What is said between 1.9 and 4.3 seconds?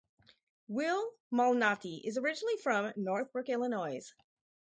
is originally from Northbrook, Illinois.